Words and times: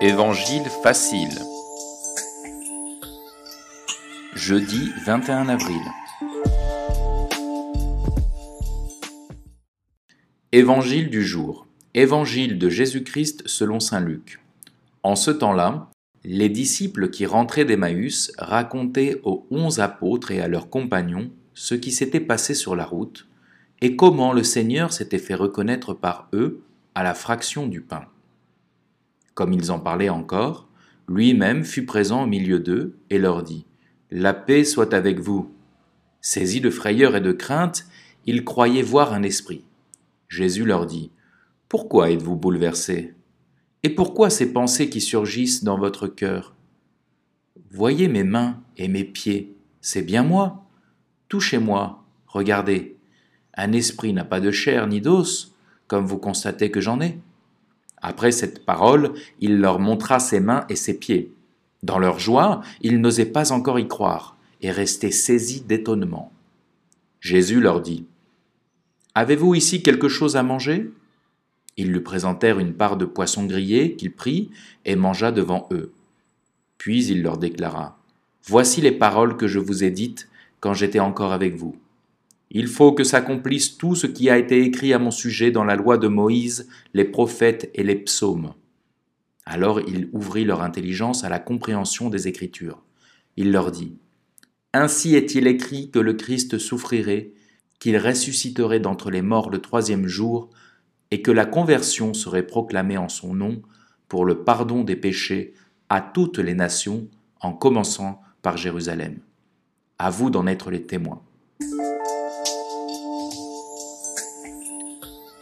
Évangile 0.00 0.62
facile. 0.84 1.36
Jeudi 4.36 4.92
21 5.04 5.48
avril. 5.48 5.80
Évangile 10.52 11.10
du 11.10 11.24
jour. 11.24 11.66
Évangile 11.94 12.60
de 12.60 12.68
Jésus-Christ 12.68 13.42
selon 13.46 13.80
Saint 13.80 13.98
Luc. 13.98 14.40
En 15.02 15.16
ce 15.16 15.32
temps-là, 15.32 15.90
les 16.22 16.48
disciples 16.48 17.10
qui 17.10 17.26
rentraient 17.26 17.64
d'Emmaüs 17.64 18.30
racontaient 18.38 19.20
aux 19.24 19.48
onze 19.50 19.80
apôtres 19.80 20.30
et 20.30 20.40
à 20.40 20.46
leurs 20.46 20.70
compagnons 20.70 21.32
ce 21.54 21.74
qui 21.74 21.90
s'était 21.90 22.20
passé 22.20 22.54
sur 22.54 22.76
la 22.76 22.84
route 22.84 23.26
et 23.80 23.96
comment 23.96 24.32
le 24.32 24.44
Seigneur 24.44 24.92
s'était 24.92 25.18
fait 25.18 25.34
reconnaître 25.34 25.92
par 25.92 26.28
eux 26.32 26.62
à 26.94 27.02
la 27.02 27.14
fraction 27.14 27.66
du 27.66 27.80
pain. 27.80 28.06
Comme 29.38 29.52
ils 29.52 29.70
en 29.70 29.78
parlaient 29.78 30.08
encore, 30.08 30.66
lui-même 31.06 31.62
fut 31.64 31.86
présent 31.86 32.24
au 32.24 32.26
milieu 32.26 32.58
d'eux 32.58 32.98
et 33.08 33.18
leur 33.18 33.44
dit 33.44 33.66
La 34.10 34.34
paix 34.34 34.64
soit 34.64 34.92
avec 34.92 35.20
vous. 35.20 35.54
Saisis 36.20 36.60
de 36.60 36.70
frayeur 36.70 37.14
et 37.14 37.20
de 37.20 37.30
crainte, 37.30 37.86
ils 38.26 38.44
croyaient 38.44 38.82
voir 38.82 39.12
un 39.12 39.22
esprit. 39.22 39.64
Jésus 40.26 40.64
leur 40.64 40.86
dit 40.86 41.12
Pourquoi 41.68 42.10
êtes-vous 42.10 42.34
bouleversés? 42.34 43.14
Et 43.84 43.90
pourquoi 43.90 44.28
ces 44.28 44.52
pensées 44.52 44.90
qui 44.90 45.00
surgissent 45.00 45.62
dans 45.62 45.78
votre 45.78 46.08
cœur? 46.08 46.56
Voyez 47.70 48.08
mes 48.08 48.24
mains 48.24 48.60
et 48.76 48.88
mes 48.88 49.04
pieds, 49.04 49.54
c'est 49.80 50.02
bien 50.02 50.24
moi. 50.24 50.66
Touchez-moi, 51.28 52.02
regardez. 52.26 52.96
Un 53.54 53.70
esprit 53.70 54.12
n'a 54.12 54.24
pas 54.24 54.40
de 54.40 54.50
chair 54.50 54.88
ni 54.88 55.00
d'os, 55.00 55.54
comme 55.86 56.06
vous 56.06 56.18
constatez 56.18 56.72
que 56.72 56.80
j'en 56.80 57.00
ai. 57.00 57.20
Après 58.02 58.32
cette 58.32 58.64
parole, 58.64 59.12
il 59.40 59.58
leur 59.58 59.78
montra 59.78 60.18
ses 60.18 60.40
mains 60.40 60.64
et 60.68 60.76
ses 60.76 60.98
pieds. 60.98 61.32
Dans 61.82 61.98
leur 61.98 62.18
joie, 62.18 62.62
ils 62.80 63.00
n'osaient 63.00 63.26
pas 63.26 63.52
encore 63.52 63.78
y 63.78 63.88
croire 63.88 64.36
et 64.60 64.70
restaient 64.70 65.10
saisis 65.10 65.62
d'étonnement. 65.62 66.32
Jésus 67.20 67.60
leur 67.60 67.80
dit, 67.80 68.06
Avez-vous 69.14 69.54
ici 69.54 69.82
quelque 69.82 70.08
chose 70.08 70.36
à 70.36 70.42
manger? 70.42 70.90
Ils 71.76 71.92
lui 71.92 72.00
présentèrent 72.00 72.58
une 72.58 72.74
part 72.74 72.96
de 72.96 73.04
poisson 73.04 73.44
grillé 73.44 73.94
qu'il 73.94 74.12
prit 74.12 74.50
et 74.84 74.96
mangea 74.96 75.32
devant 75.32 75.68
eux. 75.72 75.92
Puis 76.76 77.06
il 77.06 77.22
leur 77.22 77.38
déclara, 77.38 77.98
Voici 78.44 78.80
les 78.80 78.92
paroles 78.92 79.36
que 79.36 79.46
je 79.46 79.58
vous 79.58 79.84
ai 79.84 79.90
dites 79.90 80.28
quand 80.60 80.74
j'étais 80.74 81.00
encore 81.00 81.32
avec 81.32 81.54
vous. 81.54 81.76
Il 82.50 82.66
faut 82.66 82.92
que 82.92 83.04
s'accomplisse 83.04 83.76
tout 83.76 83.94
ce 83.94 84.06
qui 84.06 84.30
a 84.30 84.38
été 84.38 84.62
écrit 84.62 84.92
à 84.92 84.98
mon 84.98 85.10
sujet 85.10 85.50
dans 85.50 85.64
la 85.64 85.76
loi 85.76 85.98
de 85.98 86.08
Moïse, 86.08 86.68
les 86.94 87.04
prophètes 87.04 87.70
et 87.74 87.82
les 87.82 87.96
psaumes. 87.96 88.54
Alors 89.44 89.80
il 89.80 90.08
ouvrit 90.12 90.44
leur 90.44 90.62
intelligence 90.62 91.24
à 91.24 91.28
la 91.28 91.38
compréhension 91.38 92.10
des 92.10 92.28
Écritures. 92.28 92.82
Il 93.36 93.52
leur 93.52 93.70
dit, 93.70 93.96
Ainsi 94.72 95.14
est-il 95.14 95.46
écrit 95.46 95.90
que 95.90 95.98
le 95.98 96.14
Christ 96.14 96.58
souffrirait, 96.58 97.32
qu'il 97.78 97.96
ressusciterait 97.96 98.80
d'entre 98.80 99.10
les 99.10 99.22
morts 99.22 99.50
le 99.50 99.60
troisième 99.60 100.06
jour, 100.06 100.50
et 101.10 101.22
que 101.22 101.30
la 101.30 101.46
conversion 101.46 102.12
serait 102.12 102.46
proclamée 102.46 102.98
en 102.98 103.08
son 103.08 103.34
nom 103.34 103.62
pour 104.08 104.24
le 104.24 104.44
pardon 104.44 104.84
des 104.84 104.96
péchés 104.96 105.54
à 105.88 106.00
toutes 106.00 106.38
les 106.38 106.54
nations, 106.54 107.08
en 107.40 107.52
commençant 107.52 108.20
par 108.42 108.56
Jérusalem. 108.56 109.18
À 109.98 110.10
vous 110.10 110.28
d'en 110.28 110.46
être 110.46 110.70
les 110.70 110.82
témoins. 110.82 111.22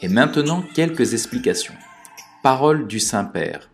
Et 0.02 0.08
maintenant, 0.08 0.62
quelques 0.75 1.14
explications. 1.14 1.72
Parole 2.42 2.86
du 2.86 3.00
Saint-Père. 3.00 3.70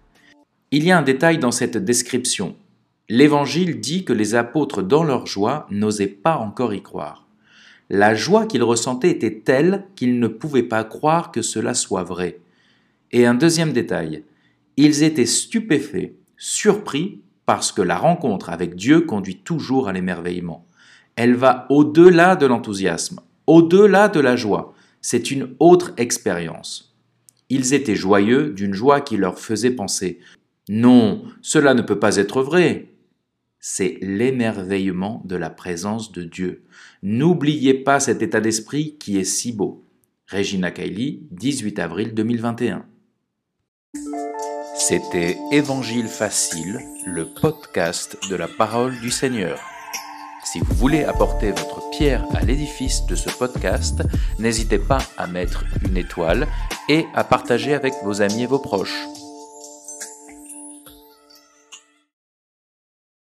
Il 0.71 0.85
y 0.85 0.93
a 0.93 0.99
un 0.99 1.03
détail 1.03 1.39
dans 1.39 1.51
cette 1.51 1.77
description. 1.77 2.55
L'Évangile 3.09 3.81
dit 3.81 4.05
que 4.05 4.13
les 4.13 4.37
apôtres, 4.37 4.83
dans 4.83 5.03
leur 5.03 5.27
joie, 5.27 5.67
n'osaient 5.71 6.07
pas 6.07 6.37
encore 6.37 6.75
y 6.75 6.81
croire. 6.81 7.27
La 7.91 8.15
joie 8.15 8.47
qu'ils 8.47 8.63
ressentaient 8.63 9.11
était 9.11 9.41
telle 9.45 9.85
qu'ils 9.97 10.21
ne 10.21 10.29
pouvaient 10.29 10.63
pas 10.63 10.85
croire 10.85 11.33
que 11.33 11.43
cela 11.43 11.75
soit 11.75 12.05
vrai. 12.05 12.39
Et 13.11 13.27
un 13.27 13.35
deuxième 13.35 13.73
détail. 13.73 14.23
Ils 14.77 15.03
étaient 15.03 15.27
stupéfaits, 15.27 16.15
surpris, 16.37 17.21
parce 17.47 17.73
que 17.73 17.83
la 17.83 17.99
rencontre 17.99 18.49
avec 18.51 18.77
Dieu 18.77 19.01
conduit 19.01 19.39
toujours 19.39 19.89
à 19.89 19.93
l'émerveillement. 19.93 20.65
Elle 21.17 21.35
va 21.35 21.67
au-delà 21.69 22.37
de 22.37 22.47
l'enthousiasme, 22.47 23.19
au-delà 23.49 24.09
de 24.09 24.21
la 24.21 24.37
joie 24.37 24.73
c'est 25.03 25.31
une 25.31 25.55
autre 25.59 25.93
expérience. 25.97 26.97
Ils 27.51 27.75
étaient 27.75 27.97
joyeux 27.97 28.51
d'une 28.51 28.73
joie 28.73 29.03
qui 29.03 29.17
leur 29.19 29.39
faisait 29.39 29.73
penser 29.73 30.21
Non, 30.69 31.25
cela 31.43 31.75
ne 31.75 31.83
peut 31.83 31.99
pas 31.99 32.17
être 32.17 32.43
vrai. 32.43 32.89
C'est 33.61 33.99
l'émerveillement 34.01 35.23
de 35.27 35.37
la 35.37 35.51
présence 35.51 36.13
de 36.13 36.23
Dieu. 36.23 36.63
N'oubliez 37.03 37.75
pas 37.75 38.01
cet 38.01 38.23
état 38.23 38.41
d'esprit 38.41 38.97
qui 38.99 39.19
est 39.19 39.25
si 39.25 39.53
beau. 39.53 39.85
Regina 40.29 40.71
Kaili, 40.71 41.27
18 41.33 41.79
avril 41.79 42.15
2021. 42.15 42.87
C'était 44.79 45.37
Évangile 45.53 46.09
facile, 46.09 46.81
le 47.07 47.27
podcast 47.41 48.17
de 48.31 48.35
la 48.35 48.49
parole 48.49 48.99
du 49.01 49.11
Seigneur. 49.11 49.61
Si 50.45 50.61
vous 50.61 50.75
voulez 50.75 51.05
apporter 51.05 51.51
votre 51.53 51.91
pierre 51.91 52.25
à 52.35 52.41
l'édifice 52.41 53.07
de 53.07 53.15
ce 53.15 53.31
podcast, 53.31 54.03
n'hésitez 54.39 54.79
pas 54.79 54.99
à 55.17 55.27
mettre 55.27 55.65
une 55.87 55.97
étoile 55.97 56.49
et 56.89 57.07
à 57.15 57.25
partager 57.25 57.75
avec 57.75 57.95
vos 58.03 58.23
amis 58.23 58.43
et 58.43 58.47
vos 58.47 58.59
proches. 58.59 59.07